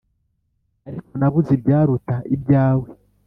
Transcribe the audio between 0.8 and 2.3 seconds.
ariko nabuze ibyaruta